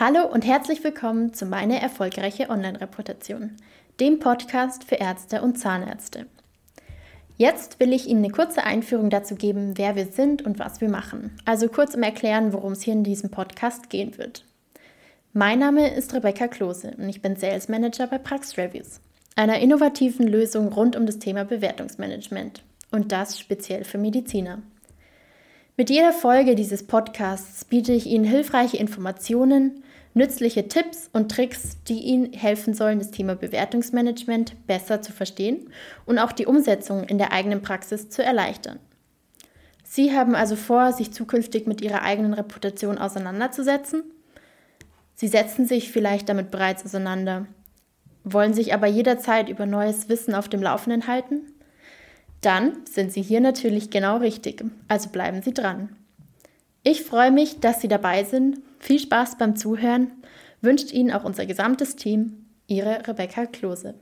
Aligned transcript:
Hallo 0.00 0.24
und 0.32 0.46
herzlich 0.46 0.84
willkommen 0.84 1.34
zu 1.34 1.44
Meine 1.44 1.82
erfolgreiche 1.82 2.50
Online-Reputation, 2.50 3.56
dem 3.98 4.20
Podcast 4.20 4.84
für 4.84 4.94
Ärzte 4.94 5.42
und 5.42 5.58
Zahnärzte. 5.58 6.26
Jetzt 7.36 7.80
will 7.80 7.92
ich 7.92 8.06
Ihnen 8.06 8.22
eine 8.22 8.32
kurze 8.32 8.62
Einführung 8.62 9.10
dazu 9.10 9.34
geben, 9.34 9.72
wer 9.74 9.96
wir 9.96 10.06
sind 10.06 10.42
und 10.42 10.60
was 10.60 10.80
wir 10.80 10.88
machen. 10.88 11.36
Also 11.44 11.66
kurz 11.66 11.96
um 11.96 12.04
erklären, 12.04 12.52
worum 12.52 12.74
es 12.74 12.82
hier 12.82 12.92
in 12.92 13.02
diesem 13.02 13.32
Podcast 13.32 13.90
gehen 13.90 14.16
wird. 14.18 14.44
Mein 15.32 15.58
Name 15.58 15.92
ist 15.92 16.14
Rebecca 16.14 16.46
Klose 16.46 16.94
und 16.96 17.08
ich 17.08 17.20
bin 17.20 17.34
Sales 17.34 17.68
Manager 17.68 18.06
bei 18.06 18.18
Prax 18.18 18.56
Reviews, 18.56 19.00
einer 19.34 19.58
innovativen 19.58 20.28
Lösung 20.28 20.72
rund 20.72 20.94
um 20.94 21.06
das 21.06 21.18
Thema 21.18 21.44
Bewertungsmanagement 21.44 22.62
und 22.92 23.10
das 23.10 23.40
speziell 23.40 23.82
für 23.82 23.98
Mediziner. 23.98 24.62
Mit 25.76 25.90
jeder 25.90 26.12
Folge 26.12 26.54
dieses 26.54 26.86
Podcasts 26.86 27.64
biete 27.64 27.92
ich 27.92 28.06
Ihnen 28.06 28.24
hilfreiche 28.24 28.76
Informationen, 28.76 29.82
nützliche 30.18 30.68
Tipps 30.68 31.08
und 31.12 31.30
Tricks, 31.30 31.78
die 31.88 32.00
Ihnen 32.00 32.32
helfen 32.34 32.74
sollen, 32.74 32.98
das 32.98 33.10
Thema 33.10 33.34
Bewertungsmanagement 33.34 34.66
besser 34.66 35.00
zu 35.00 35.12
verstehen 35.12 35.70
und 36.04 36.18
auch 36.18 36.32
die 36.32 36.44
Umsetzung 36.44 37.04
in 37.04 37.16
der 37.16 37.32
eigenen 37.32 37.62
Praxis 37.62 38.10
zu 38.10 38.22
erleichtern. 38.22 38.78
Sie 39.84 40.14
haben 40.14 40.34
also 40.34 40.54
vor, 40.54 40.92
sich 40.92 41.12
zukünftig 41.12 41.66
mit 41.66 41.80
Ihrer 41.80 42.02
eigenen 42.02 42.34
Reputation 42.34 42.98
auseinanderzusetzen? 42.98 44.02
Sie 45.14 45.28
setzen 45.28 45.66
sich 45.66 45.90
vielleicht 45.90 46.28
damit 46.28 46.50
bereits 46.50 46.84
auseinander, 46.84 47.46
wollen 48.24 48.52
sich 48.52 48.74
aber 48.74 48.86
jederzeit 48.86 49.48
über 49.48 49.64
neues 49.64 50.10
Wissen 50.10 50.34
auf 50.34 50.48
dem 50.48 50.62
Laufenden 50.62 51.06
halten? 51.06 51.40
Dann 52.42 52.84
sind 52.84 53.12
Sie 53.12 53.22
hier 53.22 53.40
natürlich 53.40 53.90
genau 53.90 54.18
richtig, 54.18 54.62
also 54.88 55.08
bleiben 55.08 55.42
Sie 55.42 55.54
dran. 55.54 55.96
Ich 56.90 57.02
freue 57.02 57.30
mich, 57.30 57.60
dass 57.60 57.82
Sie 57.82 57.88
dabei 57.88 58.24
sind. 58.24 58.62
Viel 58.78 58.98
Spaß 58.98 59.36
beim 59.36 59.56
Zuhören 59.56 60.10
wünscht 60.62 60.90
Ihnen 60.90 61.12
auch 61.12 61.22
unser 61.22 61.44
gesamtes 61.44 61.96
Team. 61.96 62.46
Ihre 62.66 63.06
Rebecca 63.06 63.44
Klose. 63.44 63.96